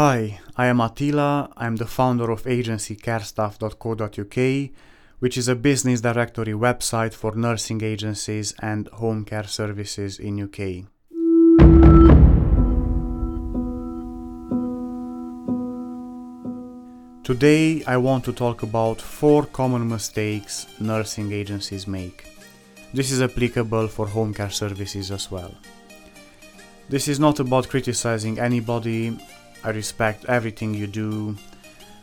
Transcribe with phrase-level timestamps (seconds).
[0.00, 1.52] Hi, I am Attila.
[1.56, 4.70] I'm the founder of agency carestaff.co.uk,
[5.18, 10.86] which is a business directory website for nursing agencies and home care services in UK.
[17.24, 22.24] Today I want to talk about four common mistakes nursing agencies make.
[22.94, 25.52] This is applicable for home care services as well.
[26.88, 29.18] This is not about criticizing anybody.
[29.64, 31.36] I respect everything you do.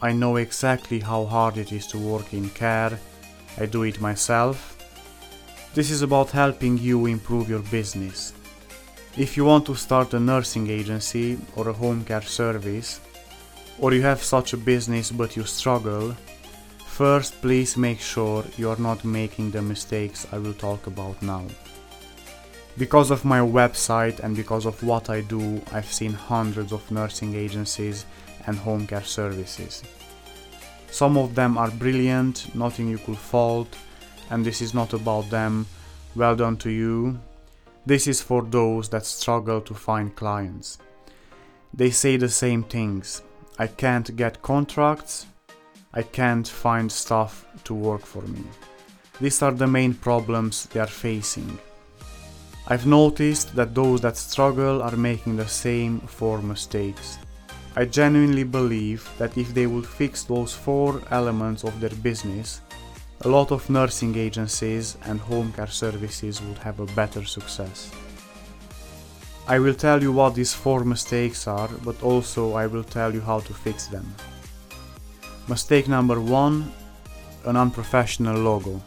[0.00, 2.98] I know exactly how hard it is to work in care.
[3.58, 4.76] I do it myself.
[5.74, 8.32] This is about helping you improve your business.
[9.16, 13.00] If you want to start a nursing agency or a home care service,
[13.78, 16.16] or you have such a business but you struggle,
[16.86, 21.44] first please make sure you are not making the mistakes I will talk about now.
[22.78, 27.34] Because of my website and because of what I do, I've seen hundreds of nursing
[27.34, 28.06] agencies
[28.46, 29.82] and home care services.
[30.90, 33.76] Some of them are brilliant, nothing you could fault,
[34.30, 35.66] and this is not about them.
[36.14, 37.20] Well done to you.
[37.84, 40.78] This is for those that struggle to find clients.
[41.74, 43.22] They say the same things.
[43.58, 45.26] I can't get contracts,
[45.92, 48.44] I can't find staff to work for me.
[49.20, 51.58] These are the main problems they are facing.
[52.68, 57.18] I've noticed that those that struggle are making the same four mistakes.
[57.74, 62.60] I genuinely believe that if they would fix those four elements of their business,
[63.22, 67.90] a lot of nursing agencies and home care services would have a better success.
[69.48, 73.20] I will tell you what these four mistakes are, but also I will tell you
[73.20, 74.14] how to fix them.
[75.48, 76.72] Mistake number one
[77.44, 78.80] an unprofessional logo.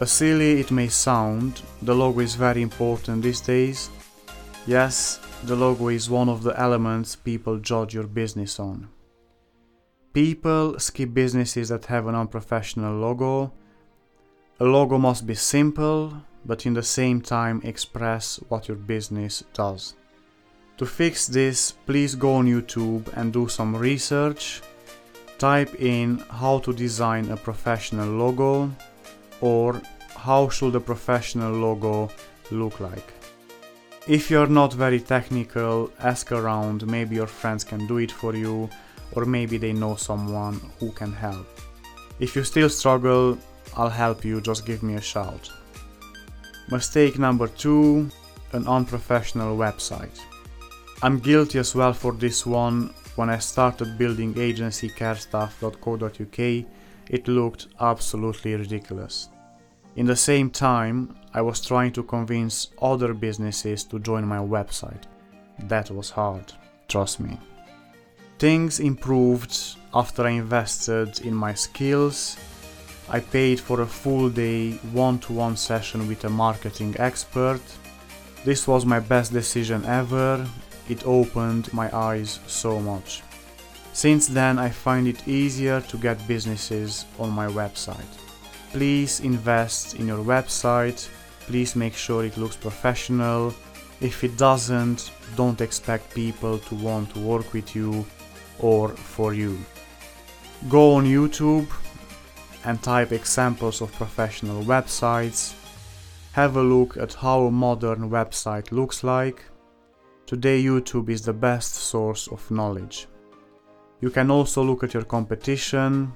[0.00, 3.90] As silly it may sound, the logo is very important these days.
[4.66, 8.88] Yes, the logo is one of the elements people judge your business on.
[10.14, 13.52] People skip businesses that have an unprofessional logo.
[14.58, 16.14] A logo must be simple,
[16.46, 19.96] but in the same time express what your business does.
[20.78, 24.62] To fix this, please go on YouTube and do some research.
[25.36, 28.70] Type in how to design a professional logo
[29.40, 29.80] or
[30.16, 32.10] how should a professional logo
[32.50, 33.12] look like.
[34.06, 38.68] If you're not very technical, ask around, maybe your friends can do it for you,
[39.12, 41.46] or maybe they know someone who can help.
[42.18, 43.38] If you still struggle,
[43.76, 45.50] I'll help you, just give me a shout.
[46.70, 48.10] Mistake number two
[48.52, 50.20] an unprofessional website.
[51.02, 52.92] I'm guilty as well for this one.
[53.16, 56.66] When I started building agency carestaff.co.uk,
[57.10, 59.28] it looked absolutely ridiculous.
[59.96, 65.02] In the same time, I was trying to convince other businesses to join my website.
[65.64, 66.52] That was hard,
[66.88, 67.38] trust me.
[68.38, 69.54] Things improved
[69.92, 72.36] after I invested in my skills.
[73.08, 77.60] I paid for a full day one to one session with a marketing expert.
[78.44, 80.46] This was my best decision ever.
[80.88, 83.22] It opened my eyes so much.
[83.92, 88.18] Since then, I find it easier to get businesses on my website.
[88.72, 91.08] Please invest in your website.
[91.40, 93.52] Please make sure it looks professional.
[94.00, 98.06] If it doesn't, don't expect people to want to work with you
[98.60, 99.58] or for you.
[100.68, 101.68] Go on YouTube
[102.64, 105.54] and type examples of professional websites.
[106.32, 109.44] Have a look at how a modern website looks like.
[110.26, 113.08] Today, YouTube is the best source of knowledge.
[114.00, 116.12] You can also look at your competition,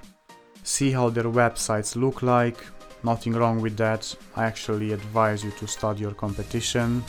[0.63, 2.65] see how their websites look like.
[3.03, 4.15] Nothing wrong with that.
[4.35, 7.05] I actually advise you to study your competition.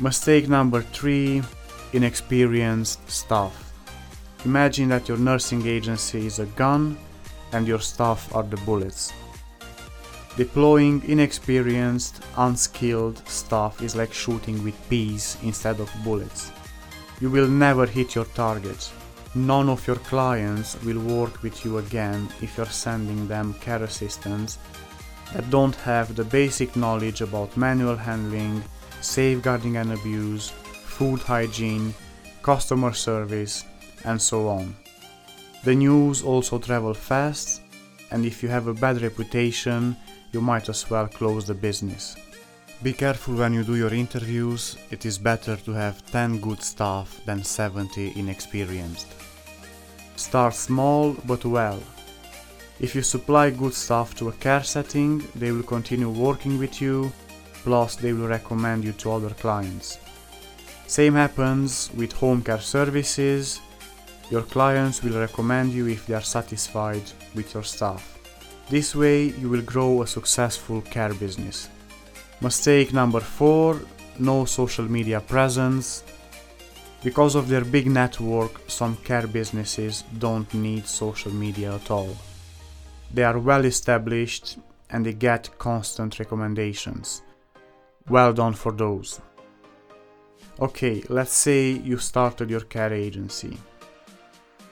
[0.00, 1.42] Mistake number three
[1.92, 3.72] inexperienced staff.
[4.44, 6.98] Imagine that your nursing agency is a gun
[7.52, 9.12] and your staff are the bullets.
[10.36, 16.50] Deploying inexperienced, unskilled staff is like shooting with peas instead of bullets.
[17.20, 18.90] You will never hit your target
[19.34, 24.58] none of your clients will work with you again if you're sending them care assistants
[25.32, 28.62] that don't have the basic knowledge about manual handling,
[29.00, 31.92] safeguarding and abuse, food hygiene,
[32.42, 33.64] customer service,
[34.04, 34.76] and so on.
[35.64, 37.62] The news also travel fast,
[38.10, 39.96] and if you have a bad reputation,
[40.30, 42.16] you might as well close the business.
[42.82, 47.20] Be careful when you do your interviews, it is better to have 10 good staff
[47.24, 49.06] than 70 inexperienced.
[50.16, 51.80] Start small but well.
[52.80, 57.12] If you supply good stuff to a care setting, they will continue working with you,
[57.62, 59.98] plus they will recommend you to other clients.
[60.86, 63.60] Same happens with home care services.
[64.30, 68.18] Your clients will recommend you if they are satisfied with your staff.
[68.68, 71.68] This way, you will grow a successful care business.
[72.40, 73.80] Mistake number four
[74.18, 76.02] no social media presence.
[77.04, 82.16] Because of their big network, some care businesses don't need social media at all.
[83.12, 84.56] They are well established
[84.88, 87.20] and they get constant recommendations.
[88.08, 89.20] Well done for those.
[90.58, 93.58] Okay, let's say you started your care agency.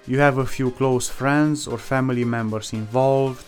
[0.06, 3.44] You have a few close friends or family members involved.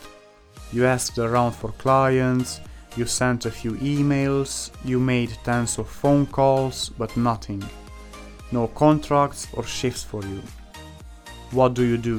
[0.72, 2.60] You asked around for clients.
[2.96, 4.70] You sent a few emails.
[4.84, 7.64] You made tens of phone calls, but nothing.
[8.54, 10.40] No contracts or shifts for you.
[11.50, 12.18] What do you do?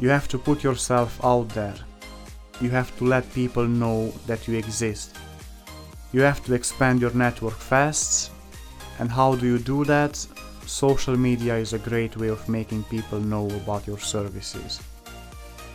[0.00, 1.80] You have to put yourself out there.
[2.62, 5.14] You have to let people know that you exist.
[6.12, 8.30] You have to expand your network fast
[8.98, 10.16] and how do you do that?
[10.64, 14.80] Social media is a great way of making people know about your services.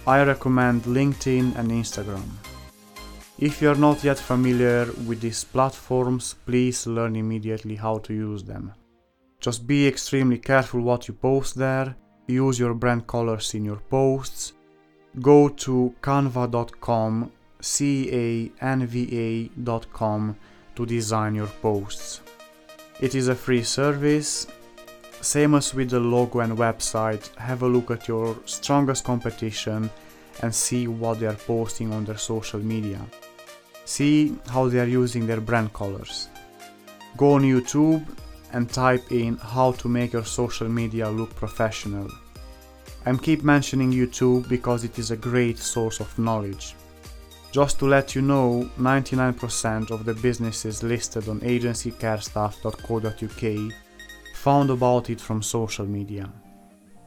[0.08, 2.28] I recommend LinkedIn and Instagram.
[3.38, 8.44] If you are not yet familiar with these platforms, please learn immediately how to use
[8.44, 8.74] them.
[9.40, 11.96] Just be extremely careful what you post there,
[12.28, 14.54] use your brand colors in your posts,
[15.22, 17.32] go to canva.com,
[17.62, 20.36] c a n v a.com
[20.76, 22.22] to design your posts.
[23.00, 24.48] It is a free service.
[25.22, 29.90] Same as with the logo and website, have a look at your strongest competition
[30.42, 33.02] and see what they are posting on their social media.
[33.86, 36.30] See how they are using their brand colors.
[37.18, 38.06] Go on YouTube
[38.58, 42.10] and type in how to make your social media look professional.
[43.06, 46.74] I'm keep mentioning YouTube because it is a great source of knowledge.
[47.52, 53.74] Just to let you know, 99% of the businesses listed on agencycarestaff.co.uk
[54.36, 56.28] found about it from social media.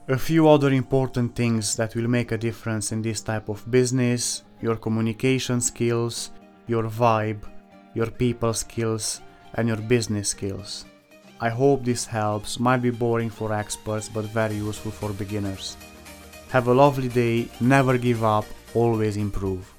[0.07, 4.45] A few other important things that will make a difference in this type of business
[4.63, 6.31] your communication skills,
[6.69, 7.43] your vibe,
[7.95, 9.21] your people skills,
[9.55, 10.85] and your business skills.
[11.43, 15.77] I hope this helps, might be boring for experts but very useful for beginners.
[16.51, 18.45] Have a lovely day, never give up,
[18.75, 19.73] always improve.